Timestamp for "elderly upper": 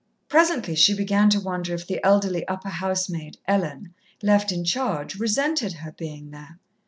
2.03-2.69